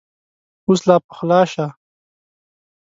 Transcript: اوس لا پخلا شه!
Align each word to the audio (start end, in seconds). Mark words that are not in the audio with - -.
اوس 0.67 0.79
لا 0.87 0.95
پخلا 1.07 1.41
شه! 1.51 1.65